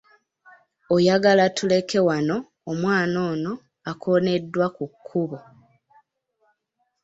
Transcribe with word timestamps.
Oyogala 0.95 1.45
tuleke 1.57 1.99
wano 2.07 2.37
omwana 2.71 3.17
ono 3.31 3.53
akooneddwa 3.91 4.65
ku 4.75 4.85
kkubo. 4.93 5.39